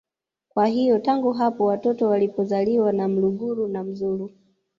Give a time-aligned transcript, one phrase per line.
[0.49, 4.31] Kwa hiyo tangu hapo watoto walipozaliwa na mluguru na mzulu